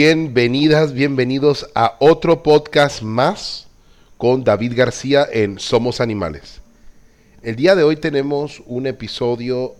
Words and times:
Bienvenidas, 0.00 0.92
bienvenidos 0.92 1.68
a 1.74 1.96
otro 1.98 2.44
podcast 2.44 3.02
más 3.02 3.66
con 4.16 4.44
David 4.44 4.74
García 4.76 5.26
en 5.28 5.58
Somos 5.58 6.00
Animales. 6.00 6.60
El 7.42 7.56
día 7.56 7.74
de 7.74 7.82
hoy 7.82 7.96
tenemos 7.96 8.62
un 8.66 8.86
episodio 8.86 9.74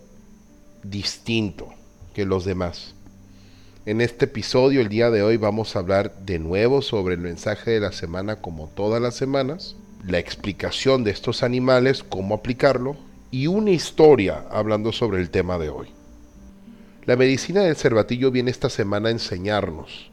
distinto 0.83 1.69
que 2.15 2.25
los 2.25 2.45
demás. 2.45 2.97
En 3.87 4.01
este 4.01 4.25
episodio, 4.25 4.81
el 4.81 4.89
día 4.89 5.13
de 5.13 5.23
hoy, 5.23 5.37
vamos 5.37 5.77
a 5.77 5.79
hablar 5.79 6.13
de 6.17 6.41
nuevo 6.41 6.83
sobre 6.83 7.15
el 7.15 7.21
mensaje 7.21 7.71
de 7.71 7.79
la 7.79 7.93
semana 7.93 8.41
como 8.43 8.67
todas 8.67 9.01
las 9.01 9.15
semanas, 9.15 9.77
la 10.05 10.19
explicación 10.19 11.05
de 11.05 11.13
estos 11.13 11.45
animales, 11.45 12.03
cómo 12.03 12.35
aplicarlo 12.35 12.97
y 13.31 13.47
una 13.47 13.71
historia 13.71 14.47
hablando 14.51 14.91
sobre 14.91 15.21
el 15.21 15.31
tema 15.31 15.59
de 15.59 15.69
hoy. 15.69 15.91
La 17.09 17.17
medicina 17.17 17.63
del 17.63 17.75
cervatillo 17.75 18.31
viene 18.31 18.51
esta 18.51 18.69
semana 18.69 19.09
a 19.09 19.13
enseñarnos. 19.13 20.08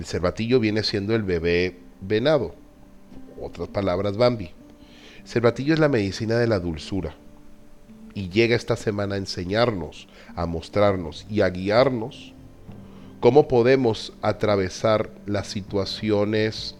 El 0.00 0.06
cervatillo 0.06 0.60
viene 0.60 0.82
siendo 0.82 1.14
el 1.14 1.24
bebé 1.24 1.76
venado, 2.00 2.54
otras 3.38 3.68
palabras 3.68 4.16
Bambi. 4.16 4.48
Cervatillo 5.26 5.74
es 5.74 5.78
la 5.78 5.90
medicina 5.90 6.38
de 6.38 6.46
la 6.46 6.58
dulzura 6.58 7.14
y 8.14 8.30
llega 8.30 8.56
esta 8.56 8.76
semana 8.76 9.16
a 9.16 9.18
enseñarnos, 9.18 10.08
a 10.34 10.46
mostrarnos 10.46 11.26
y 11.28 11.42
a 11.42 11.50
guiarnos 11.50 12.32
cómo 13.20 13.46
podemos 13.46 14.14
atravesar 14.22 15.10
las 15.26 15.48
situaciones 15.48 16.76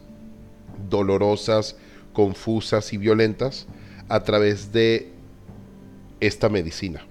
dolorosas, 0.88 1.76
confusas 2.14 2.90
y 2.94 2.96
violentas 2.96 3.66
a 4.08 4.20
través 4.22 4.72
de 4.72 5.12
esta 6.20 6.48
medicina. 6.48 7.04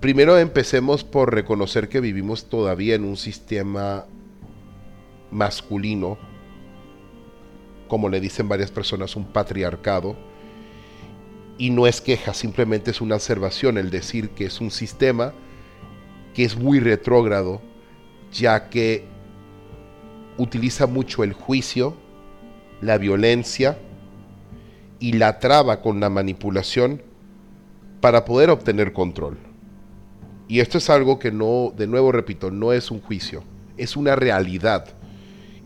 Primero 0.00 0.36
empecemos 0.36 1.04
por 1.04 1.32
reconocer 1.32 1.88
que 1.88 2.00
vivimos 2.00 2.46
todavía 2.46 2.96
en 2.96 3.04
un 3.04 3.16
sistema 3.16 4.06
masculino, 5.34 6.16
como 7.88 8.08
le 8.08 8.20
dicen 8.20 8.48
varias 8.48 8.70
personas, 8.70 9.16
un 9.16 9.26
patriarcado, 9.26 10.16
y 11.58 11.70
no 11.70 11.86
es 11.86 12.00
queja, 12.00 12.32
simplemente 12.32 12.90
es 12.90 13.00
una 13.00 13.16
observación 13.16 13.76
el 13.76 13.90
decir 13.90 14.30
que 14.30 14.46
es 14.46 14.60
un 14.60 14.70
sistema 14.70 15.34
que 16.32 16.44
es 16.44 16.56
muy 16.56 16.80
retrógrado, 16.80 17.60
ya 18.32 18.68
que 18.70 19.06
utiliza 20.36 20.86
mucho 20.86 21.22
el 21.22 21.32
juicio, 21.32 21.96
la 22.80 22.98
violencia 22.98 23.78
y 24.98 25.12
la 25.12 25.38
traba 25.38 25.80
con 25.80 26.00
la 26.00 26.10
manipulación 26.10 27.02
para 28.00 28.24
poder 28.24 28.50
obtener 28.50 28.92
control. 28.92 29.38
Y 30.48 30.60
esto 30.60 30.78
es 30.78 30.90
algo 30.90 31.18
que 31.18 31.30
no, 31.30 31.72
de 31.76 31.86
nuevo 31.86 32.10
repito, 32.10 32.50
no 32.50 32.72
es 32.72 32.90
un 32.90 33.00
juicio, 33.00 33.44
es 33.76 33.96
una 33.96 34.16
realidad. 34.16 34.88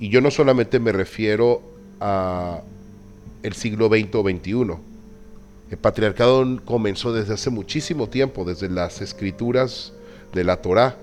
Y 0.01 0.09
yo 0.11 0.21
no 0.21 0.31
solamente 0.31 0.79
me 0.79 0.93
refiero 0.93 1.63
a 2.01 2.63
el 3.43 3.53
siglo 3.55 3.89
XX 3.89 4.15
o 4.15 4.23
XXI. 4.23 4.81
El 5.71 5.79
patriarcado 5.79 6.45
comenzó 6.65 7.13
desde 7.13 7.35
hace 7.35 7.51
muchísimo 7.51 8.09
tiempo, 8.09 8.45
desde 8.45 8.69
las 8.69 9.01
escrituras 9.01 9.93
de 10.33 10.45
la 10.45 10.63
Torá, 10.63 10.97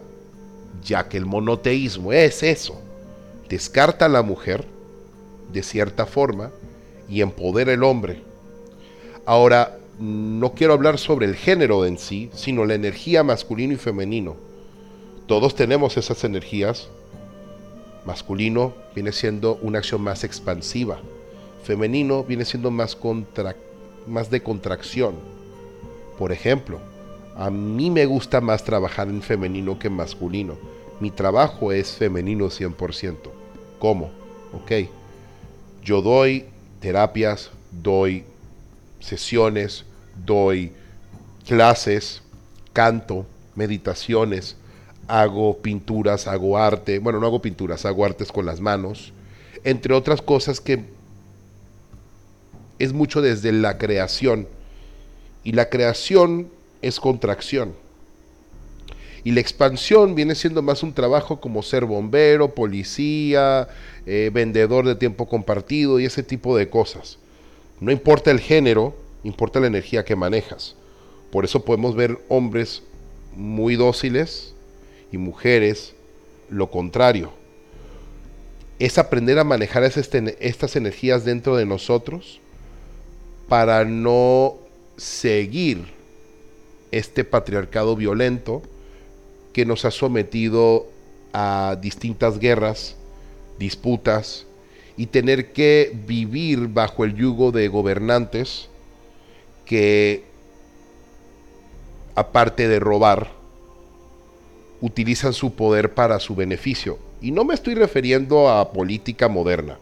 ya 0.84 1.08
que 1.08 1.18
el 1.18 1.26
monoteísmo 1.26 2.14
es 2.14 2.42
eso. 2.44 2.82
Descarta 3.50 4.06
a 4.06 4.10
la 4.10 4.24
mujer 4.24 4.66
de 5.52 5.62
cierta 5.62 6.06
forma 6.06 6.52
y 7.08 7.22
empodera 7.22 7.74
al 7.74 7.84
hombre. 7.84 8.24
Ahora, 9.26 9.78
no 10.00 10.54
quiero 10.54 10.74
hablar 10.74 10.98
sobre 10.98 11.26
el 11.26 11.36
género 11.36 11.86
en 11.86 11.98
sí, 11.98 12.30
sino 12.34 12.66
la 12.66 12.74
energía 12.74 13.24
masculino 13.24 13.74
y 13.74 13.78
femenino. 13.78 14.36
Todos 15.28 15.56
tenemos 15.56 15.98
esas 15.98 16.24
energías. 16.24 16.90
Masculino 18.06 18.74
viene 18.94 19.12
siendo 19.12 19.56
una 19.62 19.80
acción 19.80 20.02
más 20.02 20.24
expansiva. 20.24 21.00
Femenino 21.64 22.24
viene 22.24 22.46
siendo 22.46 22.70
más, 22.72 22.98
más 24.06 24.30
de 24.30 24.44
contracción. 24.44 25.16
Por 26.18 26.32
ejemplo, 26.32 26.80
a 27.36 27.50
mí 27.50 27.90
me 27.90 28.06
gusta 28.06 28.40
más 28.42 28.64
trabajar 28.64 29.10
en 29.10 29.22
femenino 29.22 29.78
que 29.80 29.88
en 29.88 29.94
masculino. 29.94 30.58
Mi 31.00 31.12
trabajo 31.12 31.72
es 31.72 31.92
femenino 31.92 32.46
100%. 32.46 33.18
¿Cómo? 33.80 34.12
Ok. 34.54 34.90
Yo 35.84 36.02
doy 36.02 36.46
terapias, 36.80 37.52
doy 37.72 38.24
sesiones, 39.00 39.84
doy 40.26 40.72
clases, 41.46 42.22
canto, 42.74 43.26
meditaciones, 43.56 44.56
hago 45.08 45.58
pinturas, 45.58 46.28
hago 46.28 46.58
arte, 46.58 47.00
bueno, 47.00 47.20
no 47.20 47.28
hago 47.28 47.42
pinturas, 47.42 47.86
hago 47.86 48.06
artes 48.06 48.32
con 48.32 48.46
las 48.46 48.60
manos, 48.60 49.14
entre 49.64 49.94
otras 49.94 50.22
cosas 50.22 50.60
que 50.60 50.84
es 52.80 52.94
mucho 52.94 53.22
desde 53.22 53.52
la 53.52 53.78
creación. 53.78 54.48
Y 55.44 55.52
la 55.52 55.70
creación 55.70 56.50
es 56.82 57.00
contracción. 57.00 57.74
Y 59.24 59.32
la 59.32 59.42
expansión 59.42 60.14
viene 60.14 60.36
siendo 60.36 60.62
más 60.62 60.84
un 60.84 60.94
trabajo 60.94 61.40
como 61.40 61.64
ser 61.64 61.86
bombero, 61.86 62.54
policía, 62.54 63.68
eh, 64.06 64.30
vendedor 64.34 64.86
de 64.86 64.96
tiempo 64.96 65.28
compartido 65.28 66.00
y 66.00 66.06
ese 66.06 66.22
tipo 66.22 66.56
de 66.58 66.70
cosas. 66.70 67.18
No 67.80 67.92
importa 67.92 68.32
el 68.32 68.40
género, 68.40 68.96
importa 69.24 69.60
la 69.60 69.68
energía 69.68 70.06
que 70.06 70.16
manejas. 70.16 70.76
Por 71.32 71.44
eso 71.44 71.66
podemos 71.66 71.96
ver 71.96 72.20
hombres 72.30 72.84
muy 73.36 73.76
dóciles 73.76 74.55
y 75.16 75.18
mujeres 75.18 75.96
lo 76.50 76.70
contrario. 76.70 77.32
Es 78.78 78.98
aprender 78.98 79.40
a 79.40 79.46
manejar 79.46 79.84
estas 79.84 80.76
energías 80.76 81.24
dentro 81.24 81.56
de 81.56 81.66
nosotros 81.66 82.42
para 83.48 83.86
no 83.86 84.56
seguir 84.98 85.86
este 86.92 87.24
patriarcado 87.24 87.96
violento 87.96 88.62
que 89.54 89.66
nos 89.66 89.86
ha 89.86 89.92
sometido 89.92 90.88
a 91.32 91.78
distintas 91.82 92.38
guerras, 92.38 92.96
disputas, 93.58 94.46
y 94.98 95.08
tener 95.08 95.54
que 95.54 95.94
vivir 96.06 96.68
bajo 96.68 97.06
el 97.06 97.16
yugo 97.16 97.52
de 97.52 97.68
gobernantes 97.68 98.70
que, 99.66 100.24
aparte 102.16 102.68
de 102.68 102.80
robar, 102.80 103.45
utilizan 104.82 105.34
su 105.34 105.54
poder 105.54 105.94
para 105.94 106.20
su 106.20 106.36
beneficio. 106.36 107.00
Y 107.22 107.32
no 107.32 107.44
me 107.44 107.54
estoy 107.54 107.76
refiriendo 107.76 108.50
a 108.50 108.72
política 108.72 109.28
moderna, 109.28 109.78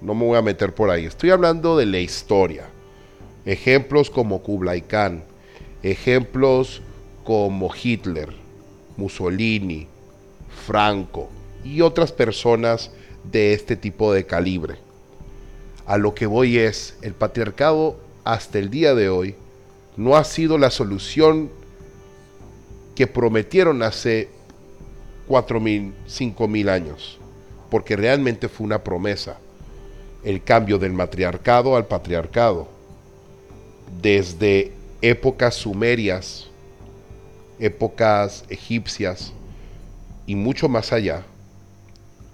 no 0.00 0.14
me 0.14 0.24
voy 0.24 0.38
a 0.38 0.42
meter 0.42 0.74
por 0.74 0.90
ahí, 0.90 1.04
estoy 1.04 1.30
hablando 1.30 1.76
de 1.76 1.86
la 1.86 1.98
historia. 1.98 2.66
Ejemplos 3.44 4.10
como 4.10 4.42
Kublai 4.42 4.82
Khan, 4.82 5.24
ejemplos 5.82 6.82
como 7.24 7.70
Hitler, 7.74 8.30
Mussolini, 8.96 9.86
Franco 10.66 11.28
y 11.64 11.80
otras 11.80 12.12
personas 12.12 12.90
de 13.24 13.52
este 13.52 13.76
tipo 13.76 14.12
de 14.12 14.24
calibre. 14.24 14.76
A 15.86 15.98
lo 15.98 16.14
que 16.14 16.26
voy 16.26 16.58
es, 16.58 16.96
el 17.02 17.14
patriarcado 17.14 17.96
hasta 18.24 18.58
el 18.58 18.70
día 18.70 18.94
de 18.94 19.08
hoy 19.08 19.34
no 19.96 20.16
ha 20.16 20.24
sido 20.24 20.58
la 20.58 20.70
solución 20.70 21.50
que 22.94 23.06
prometieron 23.06 23.82
hace 23.82 24.28
cuatro 25.26 25.60
mil, 25.60 25.94
cinco 26.06 26.48
mil 26.48 26.68
años, 26.68 27.18
porque 27.70 27.96
realmente 27.96 28.48
fue 28.48 28.66
una 28.66 28.82
promesa, 28.82 29.38
el 30.24 30.42
cambio 30.42 30.78
del 30.78 30.92
matriarcado 30.92 31.76
al 31.76 31.86
patriarcado, 31.86 32.68
desde 34.00 34.72
épocas 35.00 35.54
sumerias, 35.54 36.48
épocas 37.58 38.44
egipcias 38.48 39.32
y 40.26 40.34
mucho 40.34 40.68
más 40.68 40.92
allá, 40.92 41.24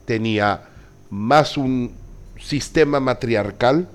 tenía 0.05 0.69
más 1.11 1.57
un 1.57 1.93
sistema 2.39 3.01
matriarcal 3.01 3.89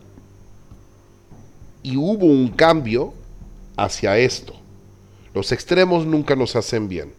y 1.81 1.97
hubo 1.97 2.25
un 2.25 2.49
cambio 2.49 3.13
hacia 3.77 4.17
esto. 4.17 4.62
Los 5.33 5.51
extremos 5.51 6.05
nunca 6.05 6.35
nos 6.35 6.55
hacen 6.55 6.87
bien. 6.87 7.13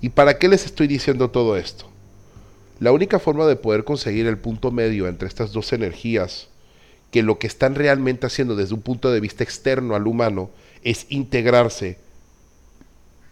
¿Y 0.00 0.10
para 0.10 0.38
qué 0.38 0.48
les 0.48 0.64
estoy 0.64 0.86
diciendo 0.86 1.30
todo 1.30 1.56
esto? 1.56 1.86
La 2.80 2.92
única 2.92 3.18
forma 3.18 3.46
de 3.46 3.56
poder 3.56 3.84
conseguir 3.84 4.26
el 4.26 4.38
punto 4.38 4.70
medio 4.70 5.08
entre 5.08 5.28
estas 5.28 5.52
dos 5.52 5.72
energías, 5.72 6.48
que 7.10 7.22
lo 7.22 7.38
que 7.38 7.46
están 7.46 7.74
realmente 7.74 8.26
haciendo 8.26 8.54
desde 8.54 8.74
un 8.74 8.82
punto 8.82 9.10
de 9.10 9.20
vista 9.20 9.42
externo 9.42 9.94
al 9.94 10.06
humano 10.06 10.50
es 10.82 11.06
integrarse, 11.08 11.98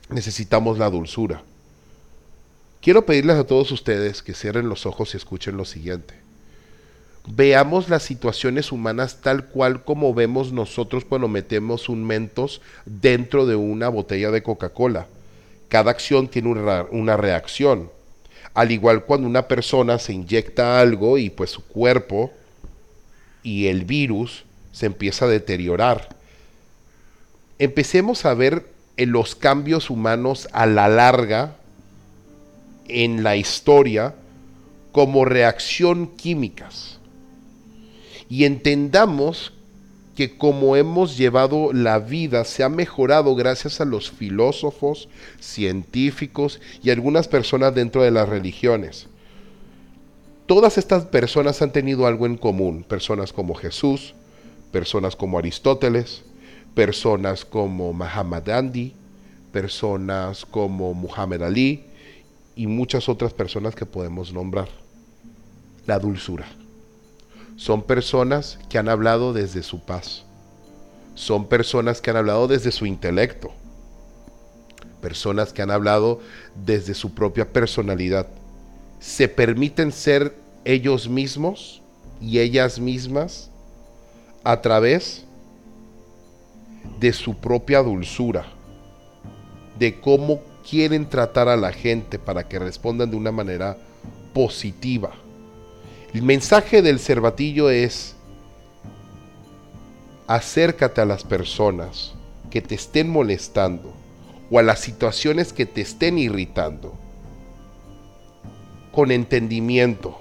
necesitamos 0.08 0.78
la 0.78 0.90
dulzura. 0.90 1.42
Quiero 2.80 3.06
pedirles 3.06 3.36
a 3.36 3.44
todos 3.44 3.72
ustedes 3.72 4.22
que 4.22 4.34
cierren 4.34 4.68
los 4.68 4.86
ojos 4.86 5.14
y 5.14 5.16
escuchen 5.16 5.56
lo 5.56 5.64
siguiente. 5.64 6.25
Veamos 7.28 7.88
las 7.88 8.04
situaciones 8.04 8.70
humanas 8.70 9.20
tal 9.20 9.46
cual 9.46 9.82
como 9.82 10.14
vemos 10.14 10.52
nosotros 10.52 11.04
cuando 11.04 11.26
metemos 11.26 11.88
un 11.88 12.04
mentos 12.04 12.62
dentro 12.84 13.46
de 13.46 13.56
una 13.56 13.88
botella 13.88 14.30
de 14.30 14.44
Coca-Cola. 14.44 15.08
Cada 15.68 15.90
acción 15.90 16.28
tiene 16.28 16.50
una, 16.50 17.16
reacción. 17.16 17.90
Al 18.54 18.70
igual 18.70 19.04
cuando 19.04 19.26
una 19.26 19.48
persona 19.48 19.98
se 19.98 20.12
inyecta 20.12 20.80
algo 20.80 21.18
y 21.18 21.30
pues 21.30 21.50
su 21.50 21.66
cuerpo 21.66 22.32
y 23.42 23.66
el 23.66 23.84
virus 23.84 24.44
se 24.70 24.86
empieza 24.86 25.24
a 25.24 25.28
deteriorar. 25.28 26.10
Empecemos 27.58 28.24
a 28.24 28.34
ver 28.34 28.66
en 28.96 29.10
los 29.10 29.34
cambios 29.34 29.90
humanos 29.90 30.48
a 30.52 30.66
la 30.66 30.88
larga 30.88 31.56
en 32.86 33.24
la 33.24 33.34
historia 33.34 34.14
como 34.92 35.24
reacción 35.24 36.06
químicas. 36.06 36.95
Y 38.28 38.44
entendamos 38.44 39.52
que 40.16 40.36
como 40.36 40.76
hemos 40.76 41.16
llevado 41.16 41.72
la 41.72 41.98
vida 41.98 42.44
se 42.44 42.64
ha 42.64 42.68
mejorado 42.68 43.34
gracias 43.36 43.80
a 43.80 43.84
los 43.84 44.10
filósofos, 44.10 45.08
científicos 45.38 46.60
y 46.82 46.90
algunas 46.90 47.28
personas 47.28 47.74
dentro 47.74 48.02
de 48.02 48.10
las 48.10 48.28
religiones. 48.28 49.08
Todas 50.46 50.78
estas 50.78 51.04
personas 51.04 51.60
han 51.60 51.70
tenido 51.70 52.06
algo 52.06 52.24
en 52.24 52.38
común, 52.38 52.82
personas 52.82 53.32
como 53.32 53.54
Jesús, 53.54 54.14
personas 54.72 55.16
como 55.16 55.38
Aristóteles, 55.38 56.22
personas 56.74 57.44
como 57.44 57.92
Muhammad 57.92 58.42
Gandhi, 58.46 58.94
personas 59.52 60.46
como 60.46 60.94
Muhammad 60.94 61.42
Ali 61.42 61.84
y 62.54 62.66
muchas 62.66 63.08
otras 63.08 63.34
personas 63.34 63.74
que 63.74 63.86
podemos 63.86 64.32
nombrar. 64.32 64.68
La 65.86 65.98
dulzura. 65.98 66.46
Son 67.56 67.82
personas 67.82 68.58
que 68.68 68.76
han 68.76 68.90
hablado 68.90 69.32
desde 69.32 69.62
su 69.62 69.80
paz. 69.80 70.24
Son 71.14 71.46
personas 71.46 72.02
que 72.02 72.10
han 72.10 72.18
hablado 72.18 72.48
desde 72.48 72.70
su 72.70 72.84
intelecto. 72.84 73.50
Personas 75.00 75.54
que 75.54 75.62
han 75.62 75.70
hablado 75.70 76.20
desde 76.66 76.92
su 76.92 77.14
propia 77.14 77.50
personalidad. 77.50 78.28
Se 79.00 79.28
permiten 79.28 79.90
ser 79.90 80.36
ellos 80.66 81.08
mismos 81.08 81.80
y 82.20 82.40
ellas 82.40 82.78
mismas 82.78 83.50
a 84.44 84.60
través 84.60 85.24
de 87.00 87.12
su 87.14 87.38
propia 87.38 87.82
dulzura, 87.82 88.46
de 89.78 89.98
cómo 89.98 90.42
quieren 90.68 91.08
tratar 91.08 91.48
a 91.48 91.56
la 91.56 91.72
gente 91.72 92.18
para 92.18 92.46
que 92.46 92.58
respondan 92.58 93.10
de 93.10 93.16
una 93.16 93.32
manera 93.32 93.78
positiva 94.34 95.14
el 96.16 96.22
mensaje 96.22 96.80
del 96.80 96.98
cervatillo 96.98 97.68
es, 97.68 98.14
acércate 100.26 101.02
a 101.02 101.04
las 101.04 101.24
personas 101.24 102.14
que 102.48 102.62
te 102.62 102.74
estén 102.74 103.10
molestando 103.10 103.92
o 104.50 104.58
a 104.58 104.62
las 104.62 104.80
situaciones 104.80 105.52
que 105.52 105.66
te 105.66 105.82
estén 105.82 106.16
irritando 106.16 106.94
con 108.92 109.10
entendimiento. 109.10 110.18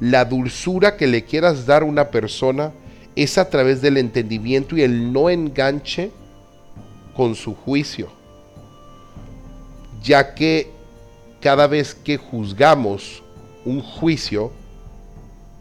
La 0.00 0.24
dulzura 0.24 0.96
que 0.96 1.06
le 1.06 1.22
quieras 1.26 1.66
dar 1.66 1.82
a 1.82 1.84
una 1.84 2.08
persona 2.08 2.72
es 3.14 3.36
a 3.36 3.50
través 3.50 3.82
del 3.82 3.98
entendimiento 3.98 4.74
y 4.74 4.80
el 4.80 5.12
no 5.12 5.28
enganche 5.28 6.12
con 7.14 7.34
su 7.34 7.54
juicio, 7.54 8.08
ya 10.02 10.34
que 10.34 10.70
cada 11.42 11.66
vez 11.66 11.94
que 11.94 12.16
juzgamos 12.16 13.22
un 13.66 13.82
juicio, 13.82 14.50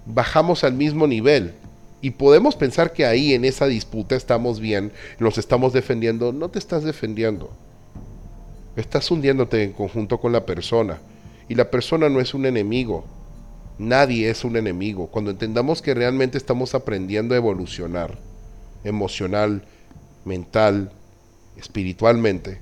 bajamos 0.08 0.64
al 0.64 0.74
mismo 0.74 1.08
nivel. 1.08 1.54
Y 2.02 2.12
podemos 2.12 2.56
pensar 2.56 2.94
que 2.94 3.06
ahí 3.06 3.34
en 3.34 3.44
esa 3.44 3.66
disputa 3.66 4.16
estamos 4.16 4.60
bien, 4.60 4.92
nos 5.20 5.38
estamos 5.38 5.74
defendiendo. 5.74 6.32
No 6.32 6.50
te 6.50 6.60
estás 6.60 6.84
defendiendo. 6.84 7.52
Estás 8.76 9.10
hundiéndote 9.10 9.64
en 9.64 9.74
conjunto 9.74 10.20
con 10.20 10.32
la 10.32 10.46
persona. 10.46 11.00
Y 11.50 11.56
la 11.56 11.72
persona 11.72 12.10
no 12.10 12.20
es 12.20 12.34
un 12.34 12.46
enemigo. 12.46 13.06
Nadie 13.80 14.30
es 14.30 14.44
un 14.44 14.58
enemigo. 14.58 15.08
Cuando 15.08 15.32
entendamos 15.32 15.82
que 15.82 15.94
realmente 15.94 16.38
estamos 16.38 16.76
aprendiendo 16.76 17.34
a 17.34 17.38
evolucionar, 17.38 18.18
emocional, 18.84 19.64
mental, 20.26 20.92
espiritualmente, 21.58 22.60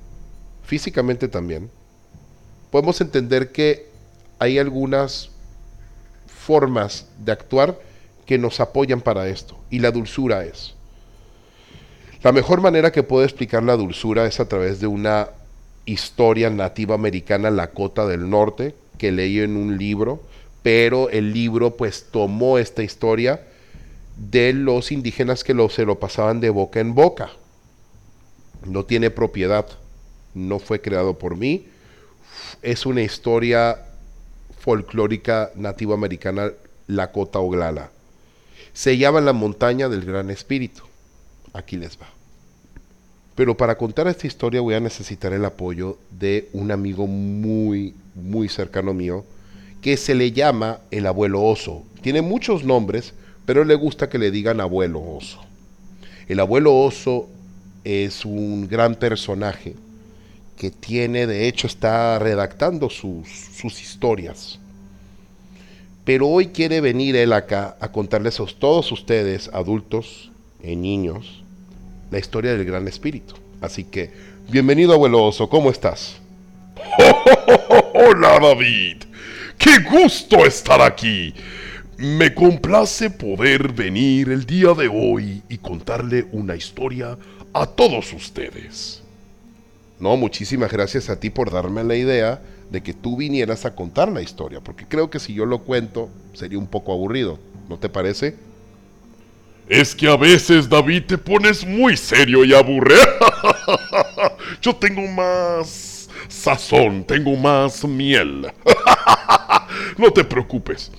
físicamente 0.62 1.28
también, 1.28 1.70
podemos 2.70 3.00
entender 3.00 3.52
que 3.52 3.86
hay 4.38 4.58
algunas 4.58 5.30
formas 6.46 7.08
de 7.18 7.32
actuar 7.32 7.78
que 8.24 8.38
nos 8.38 8.60
apoyan 8.60 9.00
para 9.00 9.28
esto. 9.28 9.58
Y 9.68 9.80
la 9.80 9.90
dulzura 9.90 10.44
es. 10.44 10.74
La 12.22 12.32
mejor 12.32 12.60
manera 12.60 12.92
que 12.92 13.02
puedo 13.02 13.24
explicar 13.24 13.62
la 13.64 13.76
dulzura 13.76 14.26
es 14.26 14.38
a 14.38 14.48
través 14.48 14.80
de 14.80 14.86
una 14.86 15.30
historia 15.84 16.48
nativa 16.48 16.94
americana 16.94 17.50
Lakota 17.50 18.06
del 18.06 18.30
Norte 18.30 18.74
que 18.98 19.12
leí 19.12 19.40
en 19.40 19.56
un 19.56 19.76
libro, 19.76 20.22
pero 20.62 21.10
el 21.10 21.32
libro 21.32 21.76
pues 21.76 22.06
tomó 22.10 22.58
esta 22.58 22.82
historia 22.82 23.46
de 24.16 24.52
los 24.52 24.90
indígenas 24.92 25.44
que 25.44 25.52
lo, 25.52 25.68
se 25.68 25.84
lo 25.84 25.98
pasaban 25.98 26.40
de 26.40 26.50
boca 26.50 26.80
en 26.80 26.94
boca. 26.94 27.30
No 28.64 28.84
tiene 28.84 29.10
propiedad, 29.10 29.66
no 30.34 30.58
fue 30.58 30.80
creado 30.80 31.18
por 31.18 31.36
mí, 31.36 31.66
es 32.62 32.86
una 32.86 33.02
historia 33.02 33.85
folclórica 34.66 35.52
nativa 35.54 35.94
americana 35.94 36.50
Lakota 36.88 37.38
Oglala. 37.38 37.90
Se 38.72 38.98
llama 38.98 39.20
La 39.20 39.32
montaña 39.32 39.88
del 39.88 40.04
Gran 40.04 40.28
Espíritu. 40.28 40.82
Aquí 41.52 41.76
les 41.76 41.96
va. 41.96 42.08
Pero 43.36 43.56
para 43.56 43.78
contar 43.78 44.08
esta 44.08 44.26
historia 44.26 44.60
voy 44.60 44.74
a 44.74 44.80
necesitar 44.80 45.32
el 45.32 45.44
apoyo 45.44 45.98
de 46.10 46.48
un 46.52 46.72
amigo 46.72 47.06
muy, 47.06 47.94
muy 48.16 48.48
cercano 48.48 48.92
mío, 48.92 49.24
que 49.82 49.96
se 49.96 50.16
le 50.16 50.32
llama 50.32 50.80
el 50.90 51.06
abuelo 51.06 51.44
oso. 51.44 51.84
Tiene 52.02 52.20
muchos 52.20 52.64
nombres, 52.64 53.14
pero 53.44 53.64
le 53.64 53.76
gusta 53.76 54.08
que 54.08 54.18
le 54.18 54.32
digan 54.32 54.60
abuelo 54.60 55.00
oso. 55.00 55.38
El 56.26 56.40
abuelo 56.40 56.76
oso 56.76 57.28
es 57.84 58.24
un 58.24 58.66
gran 58.66 58.96
personaje 58.96 59.76
que 60.56 60.70
tiene, 60.70 61.26
de 61.26 61.48
hecho, 61.48 61.66
está 61.66 62.18
redactando 62.18 62.90
sus, 62.90 63.28
sus 63.28 63.80
historias. 63.82 64.58
Pero 66.04 66.28
hoy 66.28 66.48
quiere 66.48 66.80
venir 66.80 67.16
él 67.16 67.32
acá 67.32 67.76
a 67.80 67.90
contarles 67.90 68.40
a 68.40 68.46
todos 68.46 68.92
ustedes, 68.92 69.50
adultos 69.52 70.30
y 70.62 70.76
niños, 70.76 71.42
la 72.10 72.18
historia 72.18 72.52
del 72.52 72.64
Gran 72.64 72.86
Espíritu. 72.88 73.34
Así 73.60 73.84
que, 73.84 74.12
bienvenido 74.48 74.92
abuelo 74.92 75.24
Oso, 75.24 75.48
¿cómo 75.48 75.70
estás? 75.70 76.16
Hola 77.94 78.38
David, 78.40 78.98
qué 79.58 79.78
gusto 79.90 80.46
estar 80.46 80.80
aquí. 80.80 81.34
Me 81.98 82.34
complace 82.34 83.10
poder 83.10 83.72
venir 83.72 84.28
el 84.28 84.44
día 84.44 84.74
de 84.74 84.86
hoy 84.88 85.42
y 85.48 85.58
contarle 85.58 86.26
una 86.30 86.54
historia 86.54 87.16
a 87.52 87.66
todos 87.66 88.12
ustedes. 88.12 89.02
No, 89.98 90.16
muchísimas 90.16 90.70
gracias 90.70 91.08
a 91.08 91.18
ti 91.18 91.30
por 91.30 91.50
darme 91.50 91.82
la 91.82 91.96
idea 91.96 92.42
de 92.70 92.82
que 92.82 92.92
tú 92.92 93.16
vinieras 93.16 93.64
a 93.64 93.74
contar 93.74 94.12
la 94.12 94.20
historia, 94.20 94.60
porque 94.60 94.86
creo 94.86 95.08
que 95.08 95.18
si 95.18 95.32
yo 95.32 95.46
lo 95.46 95.60
cuento 95.60 96.10
sería 96.34 96.58
un 96.58 96.66
poco 96.66 96.92
aburrido, 96.92 97.38
¿no 97.68 97.78
te 97.78 97.88
parece? 97.88 98.36
Es 99.68 99.94
que 99.94 100.08
a 100.08 100.16
veces, 100.16 100.68
David, 100.68 101.04
te 101.06 101.18
pones 101.18 101.66
muy 101.66 101.96
serio 101.96 102.44
y 102.44 102.52
aburre. 102.52 102.96
yo 104.62 104.76
tengo 104.76 105.02
más 105.08 106.08
sazón, 106.28 107.02
tengo 107.04 107.34
más 107.34 107.82
miel. 107.84 108.46
no 109.96 110.12
te 110.12 110.24
preocupes, 110.24 110.92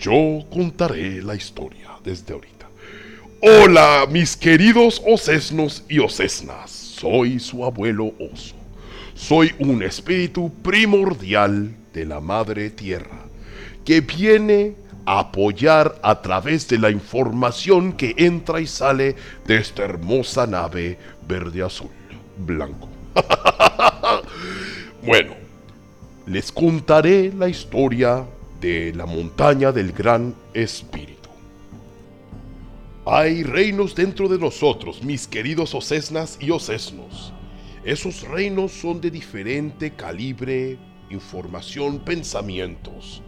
yo 0.00 0.44
contaré 0.50 1.20
la 1.22 1.34
historia 1.34 1.90
desde 2.04 2.32
ahorita. 2.32 2.68
Hola, 3.42 4.06
mis 4.08 4.36
queridos 4.36 5.02
osesnos 5.04 5.82
y 5.88 5.98
osesnas 5.98 6.83
soy 7.04 7.38
su 7.38 7.62
abuelo 7.62 8.14
oso. 8.18 8.54
Soy 9.14 9.54
un 9.58 9.82
espíritu 9.82 10.50
primordial 10.62 11.76
de 11.92 12.06
la 12.06 12.18
madre 12.18 12.70
tierra, 12.70 13.26
que 13.84 14.00
viene 14.00 14.74
a 15.04 15.18
apoyar 15.18 15.96
a 16.02 16.22
través 16.22 16.66
de 16.66 16.78
la 16.78 16.90
información 16.90 17.92
que 17.92 18.14
entra 18.16 18.58
y 18.58 18.66
sale 18.66 19.16
de 19.46 19.56
esta 19.56 19.82
hermosa 19.84 20.46
nave 20.46 20.96
verde 21.28 21.62
azul, 21.62 21.90
blanco. 22.38 22.88
bueno, 25.04 25.34
les 26.26 26.50
contaré 26.50 27.30
la 27.36 27.50
historia 27.50 28.24
de 28.62 28.94
la 28.94 29.04
montaña 29.04 29.72
del 29.72 29.92
gran 29.92 30.34
espíritu. 30.54 31.13
Hay 33.06 33.42
reinos 33.42 33.94
dentro 33.94 34.28
de 34.28 34.38
nosotros, 34.38 35.02
mis 35.02 35.28
queridos 35.28 35.74
osesnas 35.74 36.38
y 36.40 36.50
osesnos. 36.50 37.34
Esos 37.84 38.22
reinos 38.22 38.72
son 38.72 39.02
de 39.02 39.10
diferente 39.10 39.90
calibre, 39.90 40.78
información, 41.10 41.98
pensamientos. 41.98 43.22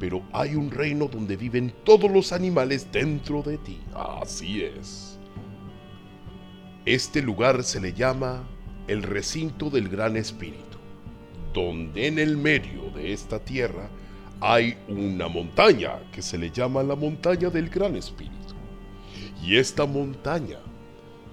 Pero 0.00 0.22
hay 0.32 0.54
un 0.54 0.70
reino 0.70 1.08
donde 1.08 1.36
viven 1.36 1.74
todos 1.84 2.10
los 2.10 2.32
animales 2.32 2.90
dentro 2.90 3.42
de 3.42 3.58
ti. 3.58 3.78
Así 3.94 4.62
es. 4.62 5.18
Este 6.86 7.20
lugar 7.20 7.62
se 7.64 7.80
le 7.80 7.92
llama 7.92 8.48
el 8.86 9.02
recinto 9.02 9.68
del 9.68 9.90
Gran 9.90 10.16
Espíritu, 10.16 10.78
donde 11.52 12.06
en 12.06 12.18
el 12.18 12.38
medio 12.38 12.88
de 12.94 13.12
esta 13.12 13.38
tierra 13.38 13.90
hay 14.40 14.78
una 14.88 15.28
montaña 15.28 16.00
que 16.12 16.22
se 16.22 16.38
le 16.38 16.50
llama 16.50 16.82
la 16.82 16.94
montaña 16.94 17.50
del 17.50 17.68
Gran 17.68 17.94
Espíritu. 17.94 18.47
Y 19.42 19.56
esta 19.56 19.86
montaña 19.86 20.58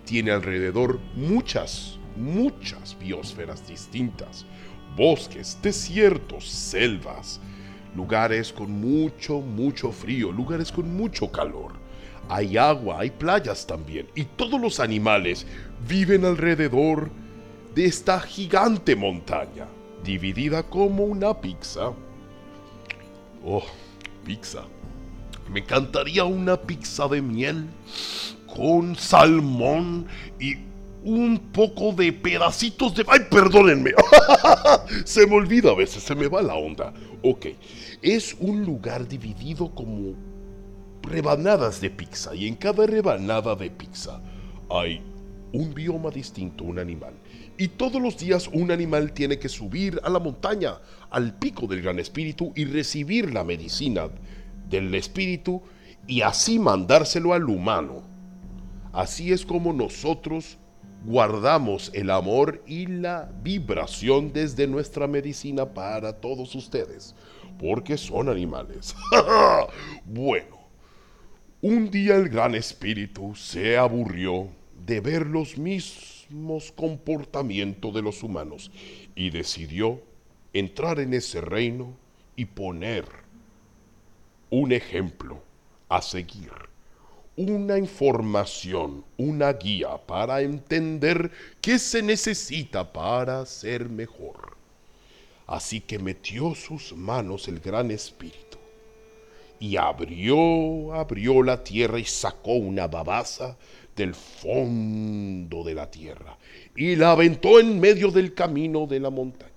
tiene 0.05 0.31
alrededor 0.31 0.99
muchas, 1.15 1.97
muchas 2.15 2.97
biosferas 2.99 3.67
distintas, 3.67 4.45
bosques, 4.95 5.57
desiertos, 5.61 6.47
selvas, 6.47 7.39
lugares 7.95 8.53
con 8.53 8.71
mucho, 8.71 9.41
mucho 9.41 9.91
frío, 9.91 10.31
lugares 10.31 10.71
con 10.71 10.95
mucho 10.95 11.31
calor. 11.31 11.73
Hay 12.29 12.57
agua, 12.57 13.01
hay 13.01 13.11
playas 13.11 13.67
también, 13.67 14.07
y 14.15 14.23
todos 14.23 14.59
los 14.59 14.79
animales 14.79 15.45
viven 15.87 16.25
alrededor 16.25 17.09
de 17.75 17.85
esta 17.85 18.19
gigante 18.19 18.95
montaña, 18.95 19.67
dividida 20.03 20.63
como 20.63 21.03
una 21.03 21.39
pizza. 21.39 21.91
Oh, 23.43 23.65
pizza. 24.23 24.63
Me 25.49 25.59
encantaría 25.59 26.25
una 26.25 26.57
pizza 26.57 27.07
de 27.07 27.21
miel 27.21 27.67
con 28.55 28.95
salmón 28.95 30.07
y 30.39 30.55
un 31.03 31.37
poco 31.53 31.93
de 31.93 32.11
pedacitos 32.11 32.95
de... 32.95 33.05
¡Ay, 33.07 33.21
perdónenme! 33.29 33.91
se 35.05 35.27
me 35.27 35.35
olvida 35.35 35.71
a 35.71 35.75
veces, 35.75 36.01
se 36.01 36.15
me 36.15 36.27
va 36.27 36.41
la 36.41 36.55
onda. 36.55 36.93
Ok, 37.21 37.47
es 38.01 38.35
un 38.39 38.65
lugar 38.65 39.07
dividido 39.07 39.73
como 39.73 40.15
rebanadas 41.03 41.79
de 41.79 41.91
pizza 41.91 42.33
y 42.35 42.47
en 42.47 42.55
cada 42.55 42.87
rebanada 42.87 43.55
de 43.55 43.69
pizza 43.69 44.19
hay 44.69 45.01
un 45.53 45.73
bioma 45.73 46.09
distinto, 46.09 46.63
un 46.63 46.79
animal. 46.79 47.13
Y 47.57 47.69
todos 47.69 48.01
los 48.01 48.17
días 48.17 48.49
un 48.51 48.71
animal 48.71 49.13
tiene 49.13 49.39
que 49.39 49.47
subir 49.47 50.01
a 50.03 50.09
la 50.09 50.19
montaña, 50.19 50.79
al 51.09 51.37
pico 51.37 51.67
del 51.67 51.81
Gran 51.81 51.99
Espíritu 51.99 52.51
y 52.55 52.65
recibir 52.65 53.31
la 53.33 53.43
medicina 53.43 54.09
del 54.69 54.93
Espíritu 54.95 55.61
y 56.07 56.21
así 56.21 56.59
mandárselo 56.59 57.33
al 57.33 57.49
humano. 57.49 58.03
Así 58.93 59.31
es 59.31 59.45
como 59.45 59.73
nosotros 59.73 60.57
guardamos 61.05 61.91
el 61.93 62.09
amor 62.09 62.63
y 62.65 62.87
la 62.87 63.31
vibración 63.43 64.33
desde 64.33 64.67
nuestra 64.67 65.07
medicina 65.07 65.73
para 65.73 66.13
todos 66.13 66.55
ustedes, 66.55 67.13
porque 67.59 67.97
son 67.97 68.29
animales. 68.29 68.95
bueno, 70.05 70.57
un 71.61 71.91
día 71.91 72.15
el 72.15 72.29
Gran 72.29 72.55
Espíritu 72.55 73.35
se 73.35 73.77
aburrió 73.77 74.47
de 74.85 74.99
ver 74.99 75.27
los 75.27 75.57
mismos 75.57 76.71
comportamientos 76.71 77.93
de 77.93 78.01
los 78.01 78.23
humanos 78.23 78.71
y 79.15 79.29
decidió 79.29 80.01
entrar 80.53 80.99
en 80.99 81.13
ese 81.13 81.41
reino 81.41 81.95
y 82.35 82.45
poner 82.45 83.24
un 84.61 84.71
ejemplo 84.71 85.41
a 85.89 86.01
seguir, 86.01 86.51
una 87.35 87.77
información, 87.77 89.03
una 89.17 89.51
guía 89.51 89.97
para 89.97 90.41
entender 90.41 91.29
qué 91.59 91.77
se 91.77 92.01
necesita 92.01 92.93
para 92.93 93.45
ser 93.45 93.89
mejor. 93.89 94.55
Así 95.45 95.81
que 95.81 95.99
metió 95.99 96.55
sus 96.55 96.93
manos 96.95 97.49
el 97.49 97.59
gran 97.59 97.91
espíritu 97.91 98.57
y 99.59 99.75
abrió, 99.75 100.93
abrió 100.93 101.43
la 101.43 101.61
tierra 101.61 101.99
y 101.99 102.05
sacó 102.05 102.53
una 102.53 102.87
babaza 102.87 103.57
del 103.93 104.15
fondo 104.15 105.65
de 105.65 105.73
la 105.73 105.91
tierra 105.91 106.37
y 106.75 106.95
la 106.95 107.11
aventó 107.11 107.59
en 107.59 107.79
medio 107.79 108.09
del 108.09 108.33
camino 108.33 108.87
de 108.87 109.01
la 109.01 109.09
montaña. 109.09 109.54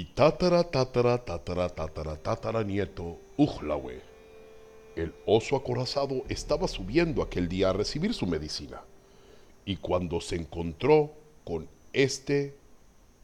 Y 0.00 0.04
tatara, 0.04 0.62
tatara, 0.62 1.18
tatara, 1.24 1.68
tatara, 1.68 2.14
tatara 2.14 2.62
nieto, 2.62 3.18
Ujlawe, 3.36 4.00
el 4.94 5.12
oso 5.26 5.56
acorazado 5.56 6.24
estaba 6.28 6.68
subiendo 6.68 7.20
aquel 7.20 7.48
día 7.48 7.70
a 7.70 7.72
recibir 7.72 8.14
su 8.14 8.24
medicina. 8.24 8.80
Y 9.64 9.74
cuando 9.78 10.20
se 10.20 10.36
encontró 10.36 11.14
con 11.42 11.68
este 11.92 12.54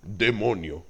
demonio, 0.03 0.85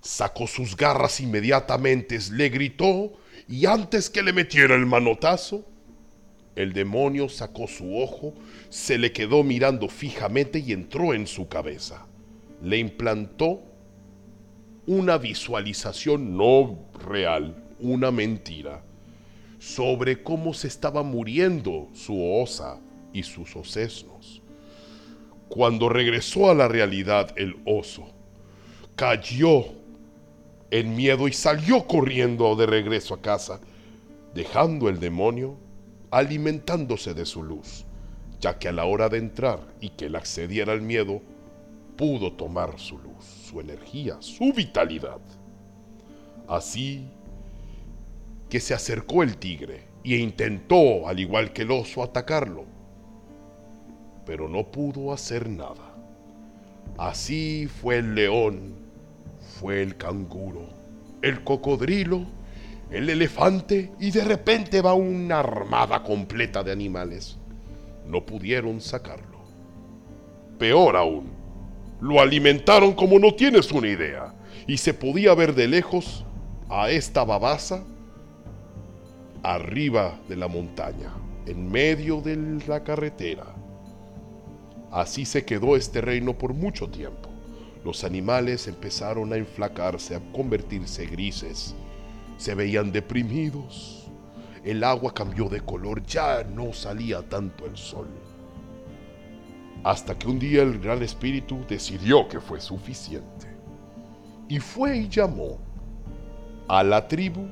sacó 0.00 0.48
sus 0.48 0.76
garras 0.76 1.20
inmediatamente, 1.20 2.18
le 2.32 2.48
gritó 2.48 3.12
y 3.48 3.64
antes 3.64 4.10
que 4.10 4.24
le 4.24 4.32
metiera 4.32 4.74
el 4.74 4.86
manotazo, 4.86 5.64
el 6.56 6.72
demonio 6.72 7.28
sacó 7.28 7.68
su 7.68 7.96
ojo, 7.96 8.34
se 8.70 8.98
le 8.98 9.12
quedó 9.12 9.44
mirando 9.44 9.88
fijamente 9.88 10.58
y 10.58 10.72
entró 10.72 11.14
en 11.14 11.28
su 11.28 11.46
cabeza. 11.46 12.08
Le 12.60 12.78
implantó 12.78 13.62
una 14.88 15.18
visualización 15.18 16.34
no 16.34 16.78
real, 17.04 17.62
una 17.78 18.10
mentira, 18.10 18.82
sobre 19.58 20.22
cómo 20.22 20.54
se 20.54 20.66
estaba 20.66 21.02
muriendo 21.02 21.88
su 21.92 22.18
osa 22.18 22.80
y 23.12 23.22
sus 23.22 23.54
osesnos. 23.54 24.40
Cuando 25.50 25.90
regresó 25.90 26.50
a 26.50 26.54
la 26.54 26.68
realidad 26.68 27.34
el 27.36 27.56
oso, 27.66 28.08
cayó 28.96 29.66
en 30.70 30.96
miedo 30.96 31.28
y 31.28 31.34
salió 31.34 31.86
corriendo 31.86 32.56
de 32.56 32.64
regreso 32.64 33.12
a 33.12 33.20
casa, 33.20 33.60
dejando 34.34 34.88
el 34.88 35.00
demonio 35.00 35.58
alimentándose 36.10 37.12
de 37.12 37.26
su 37.26 37.42
luz, 37.42 37.84
ya 38.40 38.58
que 38.58 38.68
a 38.68 38.72
la 38.72 38.86
hora 38.86 39.10
de 39.10 39.18
entrar 39.18 39.60
y 39.82 39.90
que 39.90 40.06
él 40.06 40.16
accediera 40.16 40.72
al 40.72 40.80
miedo, 40.80 41.20
pudo 41.98 42.32
tomar 42.32 42.78
su 42.78 42.96
luz, 42.96 43.24
su 43.24 43.60
energía, 43.60 44.16
su 44.20 44.52
vitalidad. 44.52 45.18
Así 46.46 47.08
que 48.48 48.60
se 48.60 48.72
acercó 48.72 49.24
el 49.24 49.36
tigre 49.36 49.88
e 50.04 50.16
intentó, 50.16 51.08
al 51.08 51.18
igual 51.18 51.52
que 51.52 51.62
el 51.62 51.72
oso, 51.72 52.04
atacarlo, 52.04 52.64
pero 54.24 54.48
no 54.48 54.70
pudo 54.70 55.12
hacer 55.12 55.48
nada. 55.48 55.96
Así 56.96 57.66
fue 57.66 57.98
el 57.98 58.14
león, 58.14 58.76
fue 59.58 59.82
el 59.82 59.96
canguro, 59.96 60.68
el 61.20 61.42
cocodrilo, 61.42 62.26
el 62.92 63.10
elefante 63.10 63.90
y 63.98 64.12
de 64.12 64.22
repente 64.22 64.82
va 64.82 64.94
una 64.94 65.40
armada 65.40 66.04
completa 66.04 66.62
de 66.62 66.70
animales. 66.70 67.38
No 68.06 68.24
pudieron 68.24 68.80
sacarlo. 68.80 69.38
Peor 70.58 70.96
aún, 70.96 71.37
lo 72.00 72.20
alimentaron 72.20 72.92
como 72.92 73.18
no 73.18 73.34
tienes 73.34 73.72
una 73.72 73.88
idea 73.88 74.34
y 74.66 74.78
se 74.78 74.94
podía 74.94 75.34
ver 75.34 75.54
de 75.54 75.68
lejos 75.68 76.24
a 76.68 76.90
esta 76.90 77.24
babaza 77.24 77.84
arriba 79.42 80.18
de 80.28 80.36
la 80.36 80.48
montaña, 80.48 81.12
en 81.46 81.70
medio 81.70 82.20
de 82.20 82.36
la 82.66 82.84
carretera. 82.84 83.46
Así 84.90 85.24
se 85.24 85.44
quedó 85.44 85.76
este 85.76 86.00
reino 86.00 86.36
por 86.36 86.54
mucho 86.54 86.88
tiempo. 86.88 87.28
Los 87.84 88.04
animales 88.04 88.66
empezaron 88.66 89.32
a 89.32 89.36
enflacarse, 89.36 90.16
a 90.16 90.20
convertirse 90.32 91.06
grises, 91.06 91.74
se 92.36 92.54
veían 92.54 92.92
deprimidos. 92.92 94.08
El 94.64 94.84
agua 94.84 95.14
cambió 95.14 95.48
de 95.48 95.60
color, 95.60 96.04
ya 96.04 96.44
no 96.44 96.72
salía 96.72 97.22
tanto 97.22 97.66
el 97.66 97.76
sol. 97.76 98.08
Hasta 99.84 100.18
que 100.18 100.28
un 100.28 100.38
día 100.38 100.62
el 100.62 100.78
Gran 100.80 101.02
Espíritu 101.02 101.64
decidió 101.68 102.28
que 102.28 102.40
fue 102.40 102.60
suficiente. 102.60 103.46
Y 104.48 104.58
fue 104.58 104.96
y 104.96 105.08
llamó 105.08 105.58
a 106.68 106.82
la 106.82 107.06
tribu 107.06 107.48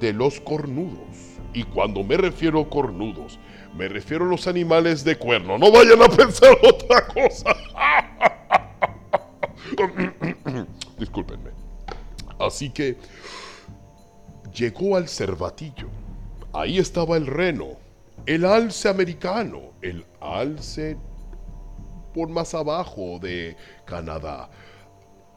de 0.00 0.12
los 0.12 0.40
cornudos. 0.40 1.38
Y 1.52 1.64
cuando 1.64 2.04
me 2.04 2.16
refiero 2.16 2.60
a 2.60 2.68
cornudos, 2.68 3.38
me 3.76 3.88
refiero 3.88 4.24
a 4.24 4.28
los 4.28 4.46
animales 4.46 5.04
de 5.04 5.16
cuerno. 5.16 5.58
No 5.58 5.72
vayan 5.72 6.02
a 6.02 6.08
pensar 6.08 6.56
otra 6.62 7.06
cosa. 7.08 7.54
Discúlpenme. 10.98 11.50
Así 12.38 12.70
que 12.70 12.96
llegó 14.54 14.96
al 14.96 15.08
cervatillo. 15.08 15.88
Ahí 16.52 16.78
estaba 16.78 17.16
el 17.16 17.26
reno, 17.26 17.78
el 18.26 18.44
alce 18.44 18.88
americano, 18.88 19.72
el 19.82 20.04
alce 20.20 20.96
por 22.12 22.28
más 22.28 22.54
abajo 22.54 23.18
de 23.18 23.56
Canadá, 23.84 24.50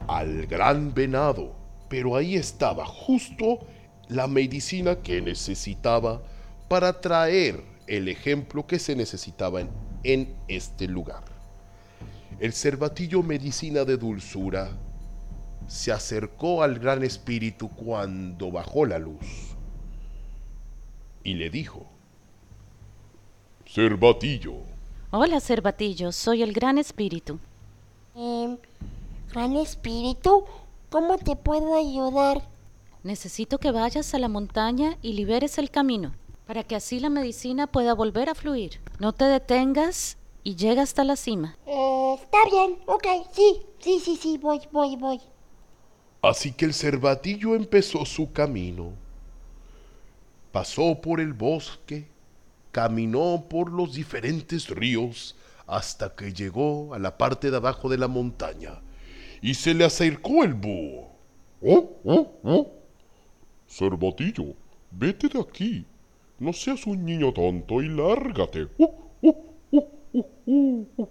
al 0.08 0.46
gran 0.48 0.94
venado. 0.94 1.56
Pero 1.90 2.16
ahí 2.16 2.36
estaba 2.36 2.86
justo 2.86 3.60
la 4.08 4.28
medicina 4.28 4.96
que 4.96 5.22
necesitaba 5.22 6.22
para 6.68 7.02
traer 7.02 7.64
el 7.88 8.08
ejemplo 8.08 8.66
que 8.66 8.80
se 8.80 8.96
necesitaba 8.96 9.62
en, 9.62 9.70
en 10.04 10.36
este 10.48 10.88
lugar. 10.88 11.24
El 12.40 12.54
cervatillo 12.54 13.22
medicina 13.22 13.86
de 13.86 13.98
dulzura 13.98 14.70
se 15.68 15.92
acercó 15.92 16.64
al 16.64 16.80
gran 16.80 17.04
espíritu 17.04 17.70
cuando 17.70 18.52
bajó 18.52 18.86
la 18.86 19.00
luz 19.00 19.54
y 21.24 21.36
le 21.36 21.50
dijo, 21.50 21.88
Cervatillo. 23.66 24.73
Hola, 25.16 25.40
Cervatillo, 25.40 26.12
soy 26.12 26.42
el 26.42 26.54
gran 26.54 26.80
espíritu. 26.80 27.38
Em, 28.16 28.58
Gran 29.32 29.56
espíritu, 29.58 30.44
¿cómo 30.90 31.20
te 31.20 31.36
puedo 31.36 31.76
ayudar? 31.76 32.42
Necesito 33.04 33.60
que 33.60 33.70
vayas 33.70 34.16
a 34.16 34.18
la 34.18 34.28
montaña 34.28 34.98
y 35.04 35.14
liberes 35.14 35.60
el 35.60 35.70
camino, 35.70 36.16
para 36.48 36.64
que 36.64 36.76
así 36.76 37.00
la 37.00 37.12
medicina 37.12 37.68
pueda 37.68 37.94
volver 37.94 38.28
a 38.28 38.34
fluir. 38.34 38.82
No 38.98 39.14
te 39.14 39.26
detengas 39.26 40.18
y 40.44 40.56
llega 40.56 40.82
hasta 40.82 41.04
la 41.04 41.16
cima. 41.16 41.60
Eh, 41.68 42.16
está 42.20 42.40
bien, 42.50 42.80
ok, 42.88 43.06
sí, 43.34 43.62
sí, 43.78 44.00
sí, 44.00 44.16
sí, 44.20 44.40
voy, 44.40 44.62
voy, 44.72 44.96
voy. 44.96 45.22
Así 46.24 46.54
que 46.54 46.66
el 46.66 46.74
cervatillo 46.74 47.54
empezó 47.54 48.04
su 48.04 48.32
camino. 48.32 48.94
Pasó 50.52 51.00
por 51.00 51.20
el 51.20 51.34
bosque, 51.34 52.08
caminó 52.74 53.46
por 53.48 53.72
los 53.72 53.94
diferentes 53.94 54.68
ríos, 54.68 55.38
hasta 55.68 56.14
que 56.16 56.34
llegó 56.34 56.94
a 56.94 57.00
la 57.00 57.18
parte 57.18 57.50
de 57.50 57.58
abajo 57.58 57.88
de 57.88 57.98
la 57.98 58.10
montaña 58.10 58.82
y 59.42 59.54
se 59.54 59.74
le 59.74 59.86
acercó 59.86 60.44
el 60.44 60.56
búho. 60.56 61.08
¡Oh, 61.62 61.92
oh, 62.04 62.32
oh! 62.44 62.68
Cervatillo, 63.68 64.56
vete 64.92 65.30
de 65.30 65.40
aquí. 65.40 65.86
No 66.40 66.52
seas 66.52 66.86
un 66.88 67.06
niño 67.06 67.32
tonto 67.32 67.82
y 67.82 67.90
lárgate. 67.90 68.68
¡Uh, 68.78 68.90
uh, 69.22 69.36
uh, 69.72 69.86
uh, 70.14 70.26
uh, 70.46 70.86
uh! 70.98 71.08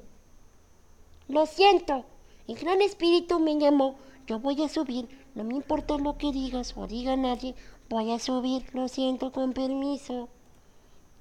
Lo 1.28 1.46
siento, 1.46 2.04
el 2.48 2.56
gran 2.56 2.82
espíritu 2.82 3.38
me 3.38 3.58
llamó. 3.58 3.96
Yo 4.26 4.40
voy 4.40 4.62
a 4.62 4.68
subir, 4.68 5.08
no 5.34 5.44
me 5.44 5.54
importa 5.54 5.96
lo 5.96 6.18
que 6.18 6.32
digas 6.32 6.74
o 6.76 6.86
diga 6.86 7.16
nadie, 7.16 7.54
voy 7.88 8.10
a 8.10 8.18
subir, 8.18 8.64
lo 8.74 8.88
siento, 8.88 9.30
con 9.30 9.52
permiso. 9.52 10.28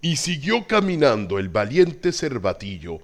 Y 0.02 0.16
siguió 0.16 0.66
caminando 0.66 1.38
el 1.38 1.50
valiente 1.50 2.12
cervatillo, 2.12 3.00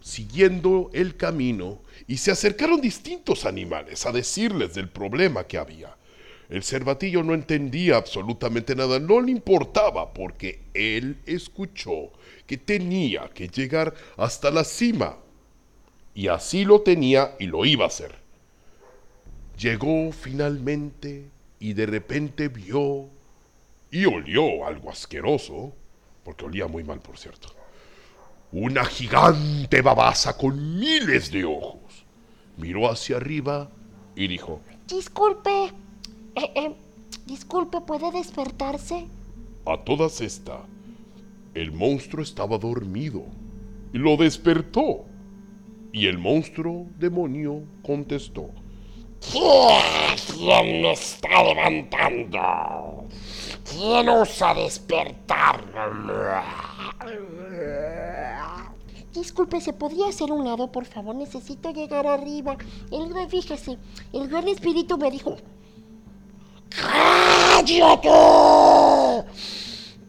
siguiendo 0.00 0.90
el 0.92 1.16
camino, 1.16 1.80
y 2.06 2.18
se 2.18 2.30
acercaron 2.30 2.80
distintos 2.80 3.44
animales 3.44 4.06
a 4.06 4.12
decirles 4.12 4.74
del 4.74 4.88
problema 4.88 5.44
que 5.44 5.58
había. 5.58 5.96
El 6.48 6.62
cervatillo 6.62 7.22
no 7.22 7.34
entendía 7.34 7.96
absolutamente 7.96 8.74
nada, 8.74 8.98
no 8.98 9.20
le 9.20 9.32
importaba, 9.32 10.14
porque 10.14 10.60
él 10.72 11.18
escuchó 11.26 12.12
que 12.46 12.56
tenía 12.56 13.28
que 13.34 13.48
llegar 13.48 13.92
hasta 14.16 14.50
la 14.50 14.64
cima. 14.64 15.18
Y 16.14 16.28
así 16.28 16.64
lo 16.64 16.80
tenía 16.80 17.36
y 17.38 17.46
lo 17.46 17.66
iba 17.66 17.84
a 17.84 17.88
hacer. 17.88 18.14
Llegó 19.58 20.10
finalmente 20.12 21.26
y 21.60 21.74
de 21.74 21.86
repente 21.86 22.48
vio 22.48 23.10
y 23.90 24.06
olió 24.06 24.66
algo 24.66 24.90
asqueroso, 24.90 25.74
porque 26.28 26.44
olía 26.44 26.66
muy 26.66 26.84
mal, 26.84 27.00
por 27.00 27.16
cierto. 27.16 27.48
Una 28.52 28.84
gigante 28.84 29.80
babasa 29.80 30.36
con 30.36 30.78
miles 30.78 31.32
de 31.32 31.46
ojos. 31.46 32.04
Miró 32.58 32.90
hacia 32.90 33.16
arriba 33.16 33.70
y 34.14 34.28
dijo, 34.28 34.60
Disculpe, 34.86 35.72
eh, 36.34 36.52
eh, 36.54 36.76
disculpe, 37.24 37.80
¿puede 37.80 38.12
despertarse? 38.12 39.06
a 39.64 39.78
todas 39.78 40.20
esta, 40.20 40.66
el 41.54 41.72
monstruo 41.72 42.22
estaba 42.22 42.58
dormido 42.58 43.24
y 43.94 43.96
lo 43.96 44.18
despertó. 44.18 45.06
Y 45.94 46.08
el 46.08 46.18
monstruo 46.18 46.88
demonio 46.98 47.62
contestó, 47.82 48.50
¿Quién 49.32 50.82
me 50.82 50.92
está 50.92 51.42
levantando? 51.42 52.97
¿Quién 53.70 54.08
osa 54.08 54.54
despertarme? 54.54 55.72
Disculpe, 59.12 59.60
¿se 59.60 59.72
podría 59.72 60.08
hacer 60.08 60.30
un 60.30 60.44
lado, 60.44 60.70
por 60.70 60.84
favor? 60.84 61.14
Necesito 61.14 61.70
llegar 61.70 62.06
arriba. 62.06 62.56
El 62.90 63.08
gran, 63.08 63.28
fíjese, 63.28 63.78
el 64.12 64.28
gran 64.28 64.48
espíritu 64.48 64.96
me 64.96 65.10
dijo, 65.10 65.36
¡Cállate! 66.70 68.08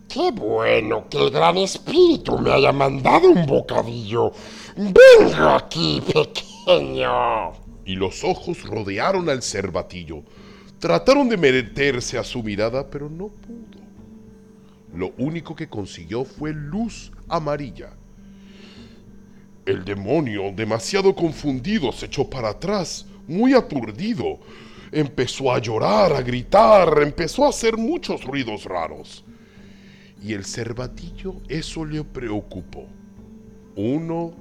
¡Qué 0.07 0.31
bueno 0.31 1.07
que 1.09 1.17
el 1.17 1.29
gran 1.31 1.57
espíritu 1.57 2.37
me 2.37 2.51
haya 2.51 2.71
mandado 2.71 3.29
un 3.29 3.45
bocadillo! 3.45 4.31
¡Venga 4.75 5.57
aquí, 5.57 6.01
pequeño! 6.01 7.69
y 7.89 7.95
los 7.95 8.23
ojos 8.23 8.61
rodearon 8.65 9.29
al 9.29 9.41
cervatillo. 9.41 10.21
Trataron 10.79 11.27
de 11.27 11.35
meterse 11.35 12.17
a 12.17 12.23
su 12.23 12.41
mirada, 12.41 12.89
pero 12.89 13.09
no 13.09 13.27
pudo. 13.27 13.79
Lo 14.93 15.13
único 15.17 15.53
que 15.53 15.67
consiguió 15.67 16.23
fue 16.23 16.53
luz 16.53 17.11
amarilla. 17.27 17.91
El 19.65 19.83
demonio, 19.83 20.51
demasiado 20.55 21.13
confundido, 21.13 21.91
se 21.91 22.05
echó 22.05 22.29
para 22.29 22.49
atrás, 22.49 23.05
muy 23.27 23.53
aturdido. 23.53 24.39
Empezó 24.91 25.53
a 25.53 25.59
llorar, 25.59 26.13
a 26.13 26.21
gritar, 26.21 27.01
empezó 27.03 27.45
a 27.45 27.49
hacer 27.49 27.77
muchos 27.77 28.23
ruidos 28.23 28.63
raros. 28.63 29.25
Y 30.23 30.33
el 30.33 30.45
cervatillo 30.45 31.35
eso 31.49 31.85
le 31.85 32.03
preocupó. 32.05 32.87
Uno 33.75 34.33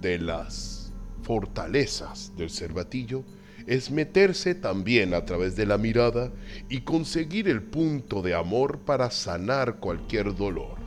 de 0.00 0.18
las 0.18 0.92
fortalezas 1.22 2.32
del 2.36 2.50
cervatillo 2.50 3.24
es 3.70 3.92
meterse 3.92 4.56
también 4.56 5.14
a 5.14 5.24
través 5.24 5.54
de 5.54 5.64
la 5.64 5.78
mirada 5.78 6.32
y 6.68 6.80
conseguir 6.80 7.48
el 7.48 7.62
punto 7.62 8.20
de 8.20 8.34
amor 8.34 8.80
para 8.80 9.12
sanar 9.12 9.76
cualquier 9.76 10.34
dolor. 10.34 10.78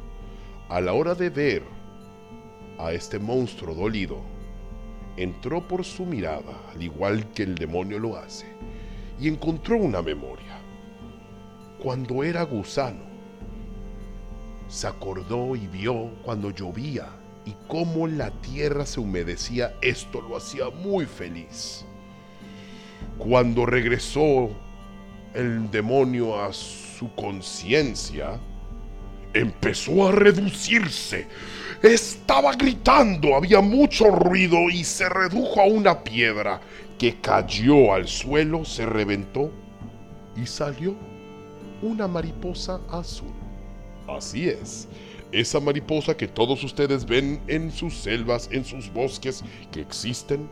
A 0.68 0.82
la 0.82 0.92
hora 0.92 1.16
de 1.16 1.30
ver 1.30 1.64
a 2.78 2.92
este 2.92 3.20
monstruo 3.20 3.74
dolido, 3.74 4.22
entró 5.16 5.66
por 5.66 5.86
su 5.86 6.06
mirada, 6.06 6.62
al 6.76 6.84
igual 6.84 7.32
que 7.32 7.44
el 7.44 7.56
demonio 7.56 8.00
lo 8.00 8.18
hace, 8.18 8.48
y 9.18 9.30
encontró 9.30 9.78
una 9.78 10.02
memoria. 10.02 10.60
Cuando 11.82 12.22
era 12.22 12.44
gusano, 12.44 13.06
se 14.68 14.88
acordó 14.88 15.56
y 15.56 15.68
vio 15.68 16.22
cuando 16.26 16.50
llovía 16.50 17.08
y 17.46 17.56
cómo 17.70 18.08
la 18.08 18.30
tierra 18.42 18.86
se 18.86 19.00
humedecía, 19.00 19.74
esto 19.82 20.20
lo 20.20 20.36
hacía 20.36 20.70
muy 20.70 21.06
feliz. 21.06 21.86
Cuando 23.18 23.66
regresó 23.66 24.50
el 25.34 25.70
demonio 25.72 26.42
a 26.42 26.52
su 26.54 27.14
conciencia, 27.16 28.40
empezó 29.34 30.08
a 30.08 30.12
reducirse. 30.12 31.28
Estaba 31.82 32.54
gritando, 32.54 33.36
había 33.36 33.60
mucho 33.60 34.06
ruido 34.06 34.70
y 34.70 34.84
se 34.84 35.10
redujo 35.10 35.60
a 35.60 35.66
una 35.66 36.04
piedra 36.04 36.62
que 36.98 37.20
cayó 37.20 37.94
al 37.94 38.08
suelo, 38.08 38.64
se 38.64 38.86
reventó 38.86 39.52
y 40.42 40.46
salió 40.46 40.96
una 41.82 42.08
mariposa 42.08 42.80
azul. 42.90 43.34
Así 44.08 44.48
es, 44.48 44.88
esa 45.32 45.60
mariposa 45.60 46.16
que 46.16 46.28
todos 46.28 46.64
ustedes 46.64 47.06
ven 47.06 47.42
en 47.48 47.72
sus 47.72 47.96
selvas, 47.96 48.48
en 48.52 48.64
sus 48.64 48.92
bosques, 48.94 49.44
que 49.72 49.82
existen, 49.82 50.48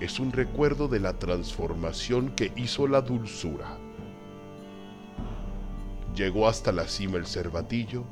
es 0.00 0.18
un 0.18 0.32
recuerdo 0.32 0.88
de 0.88 0.98
la 0.98 1.18
transformación 1.18 2.30
que 2.30 2.52
hizo 2.56 2.88
la 2.88 3.02
dulzura. 3.02 3.76
Llegó 6.16 6.48
hasta 6.48 6.72
la 6.72 6.88
cima 6.88 7.18
el 7.18 7.26
cervatillo, 7.26 8.04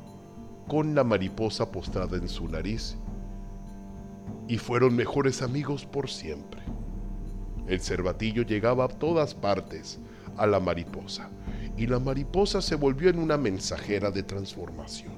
con 0.67 0.93
la 0.93 1.03
mariposa 1.03 1.71
postrada 1.71 2.15
en 2.17 2.29
su 2.29 2.47
nariz, 2.47 2.95
y 4.47 4.57
fueron 4.57 4.95
mejores 4.95 5.41
amigos 5.41 5.85
por 5.85 6.09
siempre. 6.09 6.61
El 7.67 7.81
cervatillo 7.81 8.43
llegaba 8.43 8.85
a 8.85 8.87
todas 8.87 9.33
partes 9.33 9.99
a 10.37 10.45
la 10.45 10.59
mariposa, 10.59 11.29
y 11.75 11.87
la 11.87 11.99
mariposa 11.99 12.61
se 12.61 12.75
volvió 12.75 13.09
en 13.09 13.17
una 13.17 13.37
mensajera 13.37 14.11
de 14.11 14.21
transformación. 14.21 15.13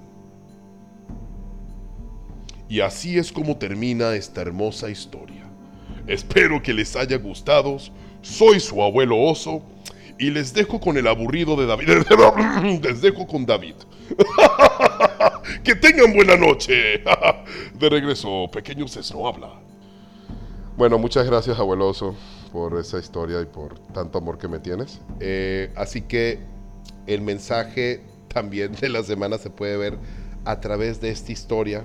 Y 2.70 2.80
así 2.80 3.18
es 3.18 3.34
como 3.34 3.58
termina 3.58 4.14
esta 4.16 4.42
hermosa 4.42 4.90
historia. 4.90 5.41
Espero 6.08 6.62
que 6.62 6.74
les 6.74 6.96
haya 6.96 7.18
gustado. 7.18 7.78
Soy 8.22 8.60
su 8.60 8.82
abuelo 8.82 9.20
oso 9.20 9.64
y 10.22 10.30
les 10.30 10.54
dejo 10.54 10.80
con 10.80 10.98
el 10.98 11.08
aburrido 11.08 11.56
de 11.56 11.66
David. 11.66 11.88
Les 12.84 13.02
dejo 13.02 13.26
con 13.26 13.46
David. 13.46 13.74
que 15.64 15.76
tengan 15.76 16.14
buena 16.14 16.38
noche. 16.38 17.04
De 17.74 17.90
regreso, 17.90 18.48
pequeño 18.52 18.86
no 19.14 19.28
habla. 19.28 19.50
Bueno, 20.78 21.00
muchas 21.00 21.26
gracias, 21.26 21.60
abuelo 21.60 21.90
oso, 21.90 22.16
por 22.52 22.80
esa 22.80 23.00
historia 23.00 23.42
y 23.42 23.46
por 23.46 23.80
tanto 23.94 24.20
amor 24.20 24.38
que 24.38 24.48
me 24.48 24.60
tienes. 24.60 25.02
Eh, 25.20 25.72
así 25.76 26.02
que 26.02 26.40
el 27.08 27.22
mensaje 27.22 28.02
también 28.28 28.74
de 28.74 28.90
la 28.90 29.04
semana 29.04 29.38
se 29.40 29.50
puede 29.50 29.76
ver 29.78 29.98
a 30.46 30.60
través 30.60 31.02
de 31.02 31.10
esta 31.10 31.32
historia 31.32 31.84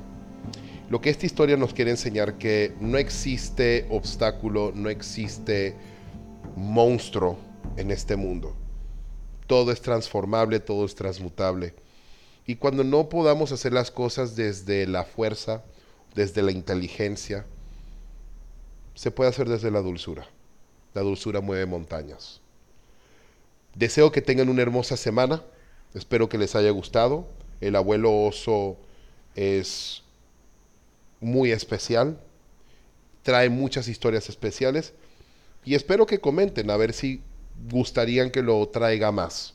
lo 0.88 1.00
que 1.00 1.10
esta 1.10 1.26
historia 1.26 1.56
nos 1.56 1.74
quiere 1.74 1.90
enseñar 1.90 2.38
que 2.38 2.74
no 2.80 2.98
existe 2.98 3.86
obstáculo, 3.90 4.72
no 4.74 4.88
existe 4.88 5.74
monstruo 6.56 7.38
en 7.76 7.90
este 7.90 8.16
mundo. 8.16 8.54
Todo 9.46 9.72
es 9.72 9.80
transformable, 9.80 10.60
todo 10.60 10.84
es 10.84 10.94
transmutable. 10.94 11.74
Y 12.46 12.56
cuando 12.56 12.84
no 12.84 13.08
podamos 13.08 13.50
hacer 13.50 13.72
las 13.72 13.90
cosas 13.90 14.36
desde 14.36 14.86
la 14.86 15.04
fuerza, 15.04 15.64
desde 16.14 16.42
la 16.42 16.52
inteligencia, 16.52 17.44
se 18.94 19.10
puede 19.10 19.30
hacer 19.30 19.48
desde 19.48 19.70
la 19.70 19.82
dulzura. 19.82 20.26
La 20.94 21.02
dulzura 21.02 21.40
mueve 21.40 21.66
montañas. 21.66 22.40
Deseo 23.74 24.12
que 24.12 24.22
tengan 24.22 24.48
una 24.48 24.62
hermosa 24.62 24.96
semana. 24.96 25.42
Espero 25.94 26.28
que 26.28 26.38
les 26.38 26.54
haya 26.54 26.70
gustado. 26.70 27.26
El 27.60 27.76
abuelo 27.76 28.24
oso 28.24 28.78
es 29.34 30.02
muy 31.20 31.52
especial. 31.52 32.18
Trae 33.22 33.48
muchas 33.48 33.88
historias 33.88 34.28
especiales. 34.28 34.92
Y 35.64 35.74
espero 35.74 36.06
que 36.06 36.20
comenten 36.20 36.70
a 36.70 36.76
ver 36.76 36.92
si 36.92 37.20
gustarían 37.70 38.30
que 38.30 38.42
lo 38.42 38.66
traiga 38.68 39.10
más. 39.10 39.54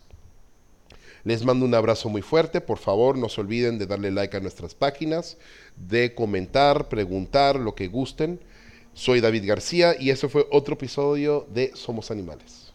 Les 1.23 1.45
mando 1.45 1.65
un 1.65 1.75
abrazo 1.75 2.09
muy 2.09 2.21
fuerte. 2.21 2.61
Por 2.61 2.79
favor, 2.79 3.17
no 3.17 3.29
se 3.29 3.41
olviden 3.41 3.77
de 3.77 3.85
darle 3.85 4.11
like 4.11 4.35
a 4.35 4.39
nuestras 4.39 4.73
páginas, 4.73 5.37
de 5.77 6.13
comentar, 6.13 6.89
preguntar, 6.89 7.57
lo 7.57 7.75
que 7.75 7.87
gusten. 7.87 8.39
Soy 8.93 9.21
David 9.21 9.47
García 9.47 9.95
y 9.97 10.09
eso 10.09 10.27
fue 10.29 10.47
otro 10.51 10.73
episodio 10.73 11.47
de 11.53 11.71
Somos 11.75 12.11
Animales. 12.11 12.70